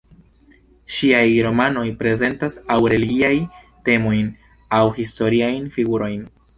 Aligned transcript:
Ŝiaj 0.95 1.25
romanoj 1.49 1.83
prezentas 2.01 2.57
aŭ 2.77 2.79
religiajn 2.97 3.47
temojn, 3.91 4.35
aŭ 4.83 4.85
historiajn 5.01 5.75
figurojn. 5.79 6.31